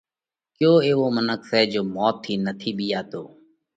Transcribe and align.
ڪيو 0.57 0.73
ايوو 0.85 1.05
منک 1.15 1.41
سئہ 1.49 1.61
جيو 1.71 1.83
موت 1.95 2.15
ٿِي 2.23 2.33
نٿِي 2.45 2.71
ٻِيئاتو؟ 2.77 3.23